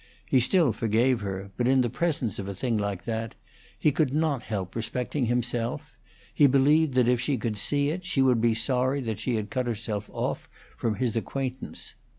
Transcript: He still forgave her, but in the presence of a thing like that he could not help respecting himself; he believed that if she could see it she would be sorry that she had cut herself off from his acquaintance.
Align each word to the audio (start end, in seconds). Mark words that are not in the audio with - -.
He 0.25 0.39
still 0.39 0.73
forgave 0.73 1.21
her, 1.21 1.51
but 1.57 1.67
in 1.67 1.81
the 1.81 1.89
presence 1.91 2.39
of 2.39 2.47
a 2.47 2.55
thing 2.55 2.75
like 2.75 3.05
that 3.05 3.35
he 3.77 3.91
could 3.91 4.15
not 4.15 4.41
help 4.41 4.75
respecting 4.75 5.27
himself; 5.27 5.95
he 6.33 6.47
believed 6.47 6.95
that 6.95 7.07
if 7.07 7.21
she 7.21 7.37
could 7.37 7.55
see 7.55 7.89
it 7.89 8.03
she 8.03 8.23
would 8.23 8.41
be 8.41 8.55
sorry 8.55 9.01
that 9.01 9.19
she 9.19 9.35
had 9.35 9.51
cut 9.51 9.67
herself 9.67 10.09
off 10.11 10.49
from 10.75 10.95
his 10.95 11.15
acquaintance. 11.15 11.93